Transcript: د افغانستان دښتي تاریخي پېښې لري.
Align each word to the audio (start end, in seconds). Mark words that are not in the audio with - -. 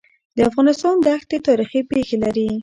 د 0.35 0.37
افغانستان 0.49 0.95
دښتي 1.05 1.37
تاریخي 1.47 1.81
پېښې 1.91 2.17
لري. 2.23 2.49